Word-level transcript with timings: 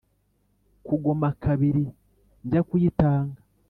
Kugoma 0.85 1.27
kabiri 1.43 1.83
njya 2.43 2.61
kuyitanga 2.67 3.39